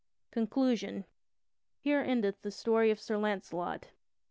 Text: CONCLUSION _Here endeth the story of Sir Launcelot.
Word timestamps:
CONCLUSION 0.31 1.05
_Here 1.85 2.03
endeth 2.03 2.41
the 2.41 2.49
story 2.49 2.89
of 2.89 2.99
Sir 2.99 3.17
Launcelot. 3.19 3.89